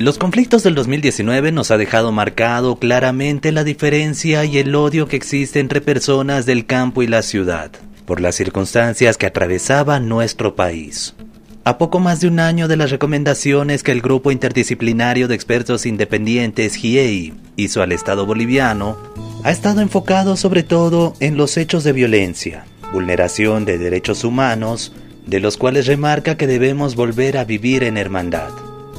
Los 0.00 0.16
conflictos 0.16 0.62
del 0.62 0.74
2019 0.76 1.52
nos 1.52 1.70
ha 1.70 1.76
dejado 1.76 2.10
marcado 2.10 2.76
claramente 2.76 3.52
la 3.52 3.64
diferencia 3.64 4.46
y 4.46 4.56
el 4.56 4.74
odio 4.74 5.06
que 5.06 5.16
existe 5.16 5.60
entre 5.60 5.82
personas 5.82 6.46
del 6.46 6.64
campo 6.64 7.02
y 7.02 7.06
la 7.06 7.20
ciudad, 7.20 7.70
por 8.06 8.18
las 8.22 8.34
circunstancias 8.34 9.18
que 9.18 9.26
atravesaba 9.26 10.00
nuestro 10.00 10.56
país. 10.56 11.14
A 11.64 11.76
poco 11.76 12.00
más 12.00 12.22
de 12.22 12.28
un 12.28 12.40
año 12.40 12.66
de 12.66 12.78
las 12.78 12.90
recomendaciones 12.90 13.82
que 13.82 13.92
el 13.92 14.00
Grupo 14.00 14.30
Interdisciplinario 14.30 15.28
de 15.28 15.34
Expertos 15.34 15.84
Independientes 15.84 16.76
GIEI 16.76 17.34
hizo 17.56 17.82
al 17.82 17.92
Estado 17.92 18.24
boliviano, 18.24 18.96
ha 19.44 19.50
estado 19.50 19.82
enfocado 19.82 20.38
sobre 20.38 20.62
todo 20.62 21.12
en 21.20 21.36
los 21.36 21.58
hechos 21.58 21.84
de 21.84 21.92
violencia, 21.92 22.64
vulneración 22.94 23.66
de 23.66 23.76
derechos 23.76 24.24
humanos, 24.24 24.94
de 25.26 25.40
los 25.40 25.58
cuales 25.58 25.86
remarca 25.86 26.38
que 26.38 26.46
debemos 26.46 26.96
volver 26.96 27.36
a 27.36 27.44
vivir 27.44 27.84
en 27.84 27.98
hermandad 27.98 28.48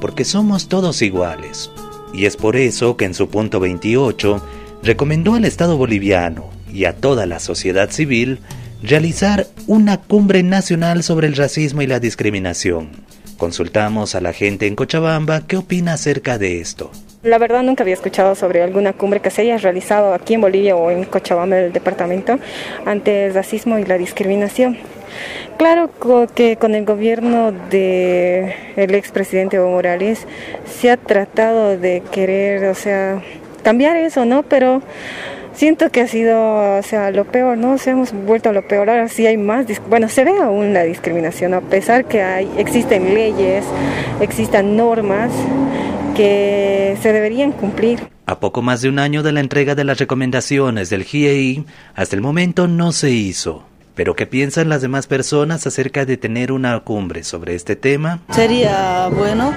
porque 0.00 0.24
somos 0.24 0.68
todos 0.68 1.02
iguales. 1.02 1.70
Y 2.12 2.26
es 2.26 2.36
por 2.36 2.56
eso 2.56 2.96
que 2.96 3.04
en 3.04 3.14
su 3.14 3.28
punto 3.28 3.60
28 3.60 4.42
recomendó 4.82 5.34
al 5.34 5.44
Estado 5.44 5.76
boliviano 5.76 6.50
y 6.72 6.84
a 6.84 6.96
toda 6.96 7.26
la 7.26 7.40
sociedad 7.40 7.90
civil 7.90 8.38
realizar 8.82 9.46
una 9.66 9.98
cumbre 9.98 10.42
nacional 10.42 11.02
sobre 11.02 11.26
el 11.26 11.36
racismo 11.36 11.82
y 11.82 11.86
la 11.86 12.00
discriminación. 12.00 12.90
Consultamos 13.36 14.14
a 14.14 14.20
la 14.20 14.32
gente 14.32 14.66
en 14.66 14.74
Cochabamba 14.74 15.46
qué 15.46 15.56
opina 15.56 15.92
acerca 15.94 16.38
de 16.38 16.60
esto. 16.60 16.90
La 17.22 17.38
verdad 17.38 17.62
nunca 17.62 17.82
había 17.82 17.94
escuchado 17.94 18.34
sobre 18.34 18.62
alguna 18.62 18.92
cumbre 18.92 19.20
que 19.20 19.30
se 19.30 19.42
haya 19.42 19.58
realizado 19.58 20.14
aquí 20.14 20.34
en 20.34 20.40
Bolivia 20.40 20.76
o 20.76 20.90
en 20.90 21.04
Cochabamba, 21.04 21.58
el 21.58 21.72
departamento, 21.72 22.38
ante 22.86 23.26
el 23.26 23.34
racismo 23.34 23.78
y 23.78 23.84
la 23.84 23.98
discriminación. 23.98 24.78
Claro 25.56 25.90
que 26.34 26.56
con 26.56 26.74
el 26.74 26.84
gobierno 26.84 27.52
del 27.52 28.52
el 28.76 28.94
expresidente 28.94 29.56
Evo 29.56 29.70
Morales 29.70 30.26
se 30.66 30.90
ha 30.90 30.96
tratado 30.96 31.76
de 31.76 32.02
querer, 32.12 32.66
o 32.66 32.74
sea, 32.74 33.22
cambiar 33.62 33.96
eso, 33.96 34.24
¿no? 34.24 34.42
Pero 34.44 34.82
siento 35.58 35.90
que 35.90 36.00
ha 36.00 36.06
sido, 36.06 36.78
o 36.78 36.82
sea, 36.82 37.10
lo 37.10 37.24
peor, 37.24 37.58
¿no? 37.58 37.78
Se 37.78 37.90
hemos 37.90 38.12
vuelto 38.12 38.50
a 38.50 38.52
lo 38.52 38.66
peor. 38.66 38.88
Ahora 38.88 39.08
sí 39.08 39.26
hay 39.26 39.36
más, 39.36 39.66
bueno, 39.88 40.08
se 40.08 40.24
ve 40.24 40.38
aún 40.40 40.72
la 40.72 40.84
discriminación, 40.84 41.52
a 41.54 41.60
pesar 41.60 42.04
que 42.04 42.22
hay, 42.22 42.48
existen 42.56 43.12
leyes, 43.14 43.64
existan 44.20 44.76
normas 44.76 45.32
que 46.16 46.96
se 47.02 47.12
deberían 47.12 47.52
cumplir. 47.52 48.00
A 48.26 48.40
poco 48.40 48.62
más 48.62 48.82
de 48.82 48.88
un 48.88 48.98
año 48.98 49.22
de 49.22 49.32
la 49.32 49.40
entrega 49.40 49.74
de 49.74 49.84
las 49.84 49.98
recomendaciones 49.98 50.90
del 50.90 51.04
GIEI, 51.04 51.64
hasta 51.94 52.14
el 52.14 52.22
momento 52.22 52.68
no 52.68 52.92
se 52.92 53.10
hizo. 53.10 53.67
Pero 53.98 54.14
¿qué 54.14 54.26
piensan 54.26 54.68
las 54.68 54.80
demás 54.80 55.08
personas 55.08 55.66
acerca 55.66 56.04
de 56.04 56.16
tener 56.16 56.52
una 56.52 56.78
cumbre 56.84 57.24
sobre 57.24 57.56
este 57.56 57.74
tema? 57.74 58.20
Sería 58.30 59.08
bueno 59.08 59.52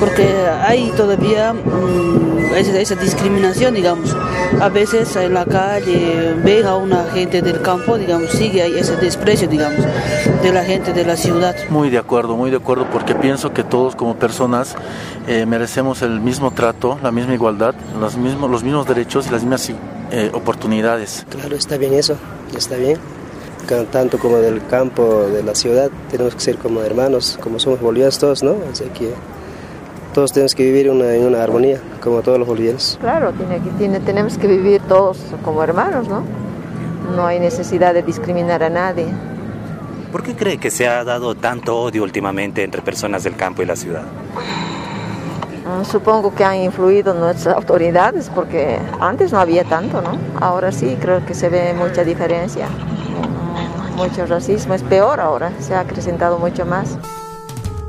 porque 0.00 0.26
hay 0.62 0.90
todavía 0.96 1.52
mm, 1.52 2.54
esa, 2.54 2.94
discriminación, 2.94 3.74
digamos. 3.74 4.16
A 4.58 4.70
veces 4.70 5.14
en 5.16 5.34
la 5.34 5.44
calle 5.44 6.32
ve 6.42 6.64
a 6.64 6.76
una 6.76 7.10
gente 7.12 7.42
del 7.42 7.60
campo, 7.60 7.98
digamos, 7.98 8.30
sigue 8.30 8.62
ahí 8.62 8.78
ese 8.78 8.96
desprecio, 8.96 9.48
digamos, 9.48 9.84
de 10.42 10.50
la 10.50 10.64
gente 10.64 10.94
de 10.94 11.04
la 11.04 11.18
ciudad. 11.18 11.54
Muy 11.68 11.90
de 11.90 11.98
acuerdo, 11.98 12.38
muy 12.38 12.50
de 12.50 12.56
acuerdo, 12.56 12.86
porque 12.90 13.14
pienso 13.14 13.52
que 13.52 13.64
todos 13.64 13.94
como 13.94 14.16
personas 14.16 14.76
eh, 15.26 15.44
merecemos 15.44 16.00
el 16.00 16.22
mismo 16.22 16.52
trato, 16.52 16.98
la 17.02 17.10
misma 17.10 17.34
igualdad, 17.34 17.74
los 18.00 18.16
mismos, 18.16 18.50
los 18.50 18.64
mismos 18.64 18.88
derechos 18.88 19.26
y 19.26 19.30
las 19.30 19.42
mismas 19.42 19.70
eh, 20.10 20.30
oportunidades. 20.32 21.26
Claro, 21.28 21.54
está 21.54 21.76
bien 21.76 21.92
eso, 21.92 22.16
está 22.56 22.76
bien 22.76 23.17
tanto 23.90 24.18
como 24.18 24.38
del 24.38 24.66
campo, 24.66 25.26
de 25.26 25.42
la 25.42 25.54
ciudad, 25.54 25.90
tenemos 26.10 26.34
que 26.34 26.40
ser 26.40 26.58
como 26.58 26.80
hermanos, 26.80 27.38
como 27.42 27.58
somos 27.58 27.80
bolivianos 27.80 28.18
todos, 28.18 28.42
¿no? 28.42 28.56
Así 28.72 28.84
que 28.84 29.12
todos 30.14 30.32
tenemos 30.32 30.54
que 30.54 30.64
vivir 30.64 30.86
en 30.88 31.24
una 31.24 31.42
armonía, 31.42 31.80
como 32.02 32.22
todos 32.22 32.38
los 32.38 32.48
bolivianos. 32.48 32.98
Claro, 33.00 33.32
tiene, 33.32 33.60
tiene, 33.78 34.00
tenemos 34.00 34.38
que 34.38 34.46
vivir 34.46 34.80
todos 34.82 35.18
como 35.44 35.62
hermanos, 35.62 36.08
¿no? 36.08 36.22
No 37.14 37.26
hay 37.26 37.40
necesidad 37.40 37.94
de 37.94 38.02
discriminar 38.02 38.62
a 38.62 38.70
nadie. 38.70 39.06
¿Por 40.10 40.22
qué 40.22 40.34
cree 40.34 40.58
que 40.58 40.70
se 40.70 40.88
ha 40.88 41.04
dado 41.04 41.34
tanto 41.34 41.78
odio 41.78 42.02
últimamente 42.02 42.64
entre 42.64 42.80
personas 42.80 43.24
del 43.24 43.36
campo 43.36 43.62
y 43.62 43.66
la 43.66 43.76
ciudad? 43.76 44.04
Mm, 45.66 45.84
supongo 45.84 46.34
que 46.34 46.44
han 46.44 46.56
influido 46.56 47.12
nuestras 47.12 47.54
autoridades 47.54 48.30
porque 48.34 48.78
antes 49.00 49.32
no 49.32 49.38
había 49.38 49.64
tanto, 49.64 50.00
¿no? 50.00 50.16
Ahora 50.40 50.72
sí 50.72 50.96
creo 50.98 51.24
que 51.26 51.34
se 51.34 51.50
ve 51.50 51.74
mucha 51.74 52.04
diferencia 52.04 52.68
mucho 53.98 54.26
racismo, 54.26 54.74
es 54.74 54.82
peor 54.84 55.18
ahora, 55.18 55.52
se 55.58 55.74
ha 55.74 55.80
acrecentado 55.80 56.38
mucho 56.38 56.64
más. 56.64 56.96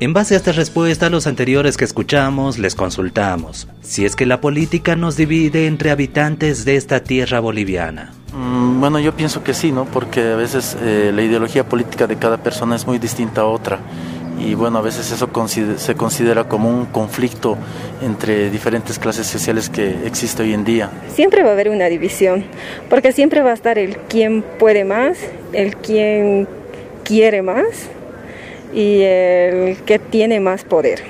En 0.00 0.12
base 0.12 0.34
a 0.34 0.36
esta 0.36 0.52
respuesta 0.52 1.06
a 1.06 1.10
los 1.10 1.26
anteriores 1.26 1.78
que 1.78 1.84
escuchamos, 1.84 2.58
les 2.58 2.74
consultamos 2.74 3.68
si 3.80 4.04
es 4.04 4.14
que 4.14 4.26
la 4.26 4.40
política 4.40 4.96
nos 4.96 5.16
divide 5.16 5.66
entre 5.66 5.90
habitantes 5.90 6.66
de 6.66 6.76
esta 6.76 7.00
tierra 7.00 7.40
boliviana. 7.40 8.12
Mm, 8.34 8.80
bueno, 8.80 8.98
yo 8.98 9.14
pienso 9.14 9.42
que 9.42 9.54
sí, 9.54 9.72
¿no? 9.72 9.86
Porque 9.86 10.32
a 10.32 10.36
veces 10.36 10.76
eh, 10.82 11.10
la 11.14 11.22
ideología 11.22 11.66
política 11.66 12.06
de 12.06 12.16
cada 12.16 12.36
persona 12.36 12.76
es 12.76 12.86
muy 12.86 12.98
distinta 12.98 13.42
a 13.42 13.46
otra 13.46 13.78
y 14.44 14.54
bueno, 14.54 14.78
a 14.78 14.82
veces 14.82 15.10
eso 15.10 15.28
se 15.78 15.94
considera 15.94 16.44
como 16.44 16.68
un 16.68 16.86
conflicto 16.86 17.56
entre 18.02 18.50
diferentes 18.50 18.98
clases 18.98 19.26
sociales 19.26 19.70
que 19.70 20.06
existe 20.06 20.42
hoy 20.42 20.52
en 20.52 20.64
día. 20.64 20.90
Siempre 21.14 21.42
va 21.42 21.50
a 21.50 21.52
haber 21.52 21.70
una 21.70 21.86
división, 21.86 22.44
porque 22.90 23.12
siempre 23.12 23.42
va 23.42 23.52
a 23.52 23.54
estar 23.54 23.78
el 23.78 23.96
quien 23.96 24.42
puede 24.58 24.84
más, 24.84 25.18
el 25.52 25.76
quien 25.76 26.46
quiere 27.04 27.42
más 27.42 27.88
y 28.74 29.00
el 29.02 29.78
que 29.84 29.98
tiene 29.98 30.40
más 30.40 30.64
poder. 30.64 31.02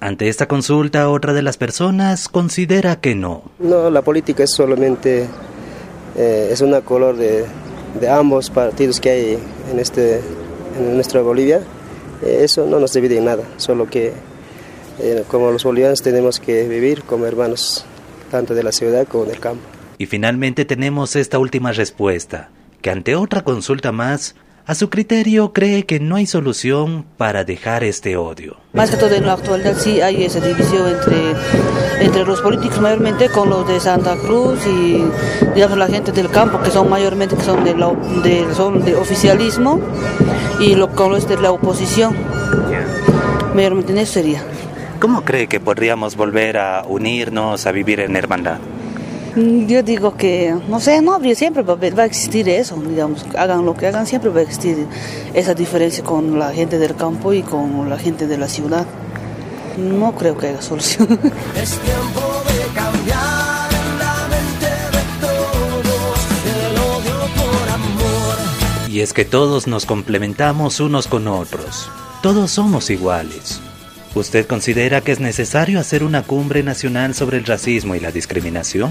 Ante 0.00 0.28
esta 0.28 0.46
consulta, 0.46 1.10
otra 1.10 1.32
de 1.34 1.42
las 1.42 1.56
personas 1.56 2.28
considera 2.28 3.00
que 3.00 3.14
no. 3.14 3.42
No, 3.58 3.90
la 3.90 4.02
política 4.02 4.44
es 4.44 4.52
solamente, 4.52 5.26
eh, 6.16 6.48
es 6.52 6.60
una 6.60 6.80
color 6.80 7.16
de, 7.16 7.44
de 8.00 8.08
ambos 8.08 8.48
partidos 8.48 9.00
que 9.00 9.10
hay 9.10 9.38
en, 9.72 9.78
este, 9.78 10.20
en 10.78 10.94
nuestra 10.94 11.20
Bolivia 11.20 11.60
eso 12.22 12.66
no 12.66 12.80
nos 12.80 12.92
divide 12.92 13.18
en 13.18 13.26
nada, 13.26 13.44
solo 13.56 13.86
que 13.86 14.12
eh, 15.00 15.24
como 15.28 15.50
los 15.50 15.64
bolivianos 15.64 16.02
tenemos 16.02 16.40
que 16.40 16.66
vivir 16.68 17.02
como 17.02 17.26
hermanos, 17.26 17.84
tanto 18.30 18.54
de 18.54 18.62
la 18.62 18.72
ciudad 18.72 19.06
como 19.06 19.24
del 19.24 19.38
campo. 19.38 19.62
Y 19.98 20.06
finalmente 20.06 20.64
tenemos 20.64 21.16
esta 21.16 21.38
última 21.38 21.72
respuesta, 21.72 22.50
que 22.82 22.90
ante 22.90 23.16
otra 23.16 23.42
consulta 23.42 23.92
más, 23.92 24.34
a 24.68 24.74
su 24.74 24.90
criterio 24.90 25.54
cree 25.54 25.86
que 25.86 25.98
no 25.98 26.16
hay 26.16 26.26
solución 26.26 27.06
para 27.16 27.42
dejar 27.42 27.84
este 27.84 28.18
odio. 28.18 28.58
Más 28.74 28.90
que 28.90 28.98
todo 28.98 29.14
en 29.14 29.24
la 29.24 29.32
actualidad 29.32 29.74
sí 29.78 30.02
hay 30.02 30.24
esa 30.24 30.40
división 30.40 30.86
entre, 30.86 31.32
entre 32.04 32.26
los 32.26 32.42
políticos 32.42 32.78
mayormente 32.78 33.30
con 33.30 33.48
los 33.48 33.66
de 33.66 33.80
Santa 33.80 34.16
Cruz 34.16 34.60
y 34.66 35.02
digamos 35.54 35.78
la 35.78 35.86
gente 35.86 36.12
del 36.12 36.28
campo 36.28 36.60
que 36.60 36.70
son 36.70 36.90
mayormente 36.90 37.34
que 37.34 37.44
son 37.44 37.64
de, 37.64 37.72
de, 37.72 38.54
son 38.54 38.84
de 38.84 38.94
oficialismo 38.94 39.80
y 40.60 40.74
lo, 40.74 40.90
con 40.90 41.12
los 41.12 41.26
de 41.26 41.38
la 41.40 41.50
oposición. 41.50 42.14
Mayormente 43.54 43.92
en 43.92 43.98
eso 43.98 44.12
sería. 44.12 44.42
¿Cómo 45.00 45.24
cree 45.24 45.46
que 45.46 45.60
podríamos 45.60 46.14
volver 46.14 46.58
a 46.58 46.84
unirnos, 46.86 47.66
a 47.66 47.72
vivir 47.72 48.00
en 48.00 48.16
hermandad? 48.16 48.58
Mm, 49.38 49.66
yo 49.68 49.84
digo 49.84 50.16
que, 50.16 50.52
no 50.68 50.80
sé, 50.80 51.00
no, 51.00 51.20
siempre 51.36 51.62
va, 51.62 51.76
a 52.02 52.04
existir 52.04 52.48
eso, 52.48 52.74
digamos, 52.76 53.24
hagan 53.36 53.64
lo 53.64 53.76
que 53.76 53.86
hagan, 53.86 54.04
siempre 54.04 54.30
va 54.30 54.40
a 54.40 54.42
existir 54.42 54.84
esa 55.32 55.54
diferencia 55.54 56.02
con 56.02 56.40
la 56.40 56.52
gente 56.52 56.76
del 56.78 56.96
campo 56.96 57.32
y 57.32 57.42
con 57.42 57.88
la 57.88 57.98
gente 57.98 58.26
de 58.26 58.36
la 58.36 58.48
ciudad. 58.48 58.84
No 59.76 60.16
creo 60.16 60.36
que 60.36 60.48
haya 60.48 60.62
solución. 60.72 61.06
Es 61.54 61.78
tiempo 61.78 62.42
de 62.48 62.74
cambiar 62.74 63.72
la 64.00 64.26
mente 64.28 64.66
de 64.96 65.04
todos, 65.20 66.18
el 66.56 66.78
odio 66.78 67.18
por 67.36 67.68
amor. 67.68 68.90
Y 68.90 69.02
es 69.02 69.12
que 69.12 69.24
todos 69.24 69.68
nos 69.68 69.86
complementamos 69.86 70.80
unos 70.80 71.06
con 71.06 71.28
otros, 71.28 71.88
todos 72.22 72.50
somos 72.50 72.90
iguales. 72.90 73.60
¿Usted 74.16 74.48
considera 74.48 75.00
que 75.00 75.12
es 75.12 75.20
necesario 75.20 75.78
hacer 75.78 76.02
una 76.02 76.24
cumbre 76.24 76.64
nacional 76.64 77.14
sobre 77.14 77.36
el 77.36 77.44
racismo 77.44 77.94
y 77.94 78.00
la 78.00 78.10
discriminación? 78.10 78.90